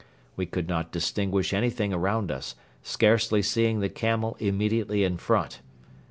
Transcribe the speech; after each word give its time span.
We 0.35 0.47
could 0.47 0.67
not 0.67 0.91
distinguish 0.91 1.53
anything 1.53 1.93
around 1.93 2.31
us, 2.31 2.55
scarcely 2.81 3.43
seeing 3.43 3.81
the 3.81 3.89
camel 3.89 4.35
immediately 4.39 5.03
in 5.03 5.17
front. 5.17 5.59